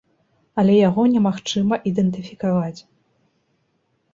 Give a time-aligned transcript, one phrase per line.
[0.61, 2.79] Але яго немагчыма ідэнтыфікаваць.